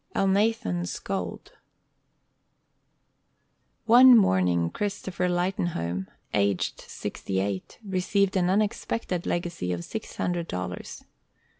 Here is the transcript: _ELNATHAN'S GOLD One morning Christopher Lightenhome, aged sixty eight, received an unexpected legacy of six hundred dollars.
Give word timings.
_ELNATHAN'S 0.19 0.97
GOLD 0.97 1.51
One 3.85 4.17
morning 4.17 4.71
Christopher 4.71 5.29
Lightenhome, 5.29 6.07
aged 6.33 6.81
sixty 6.81 7.39
eight, 7.39 7.77
received 7.87 8.35
an 8.35 8.49
unexpected 8.49 9.27
legacy 9.27 9.71
of 9.71 9.83
six 9.85 10.15
hundred 10.15 10.47
dollars. 10.47 11.03